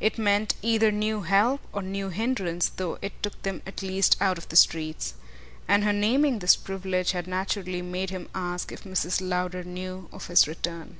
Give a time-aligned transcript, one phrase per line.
[0.00, 4.36] It meant either new help or new hindrance, though it took them at least out
[4.36, 5.14] of the streets.
[5.68, 9.20] And her naming this privilege had naturally made him ask if Mrs.
[9.20, 10.96] Lowder knew of his return.